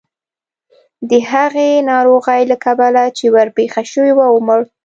د 1.09 1.11
هغې 1.31 1.69
ناروغۍ 1.91 2.41
له 2.51 2.55
کبله 2.65 3.03
چې 3.17 3.25
ورپېښه 3.35 3.83
شوې 3.91 4.11
وه 4.17 4.27
ومړ. 4.35 4.59